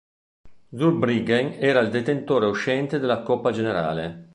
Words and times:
Zurbriggen 0.71 1.57
era 1.59 1.79
il 1.79 1.91
detentore 1.91 2.47
uscente 2.47 2.97
della 2.97 3.21
Coppa 3.21 3.51
generale. 3.51 4.29